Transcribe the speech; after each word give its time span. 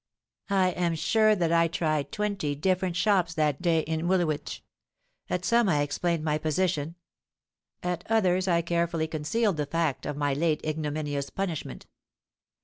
"I 0.49 0.69
am 0.71 0.95
sure 0.95 1.35
that 1.35 1.51
I 1.53 1.67
tried 1.67 2.11
twenty 2.11 2.55
different 2.55 2.95
shops 2.95 3.35
that 3.35 3.61
day 3.61 3.81
in 3.81 4.07
Woolwich. 4.07 4.63
At 5.29 5.45
some 5.45 5.69
I 5.69 5.83
explained 5.83 6.23
my 6.23 6.39
position—at 6.39 8.03
others 8.09 8.47
I 8.47 8.63
carefully 8.63 9.07
concealed 9.07 9.57
the 9.57 9.67
fact 9.67 10.07
of 10.07 10.17
my 10.17 10.33
late 10.33 10.65
ignominious 10.65 11.29
punishment. 11.29 11.85